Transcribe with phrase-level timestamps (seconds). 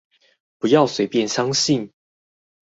[0.57, 1.93] 不要隨便相信